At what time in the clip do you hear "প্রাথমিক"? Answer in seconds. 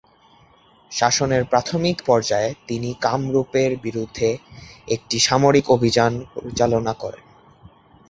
1.45-1.97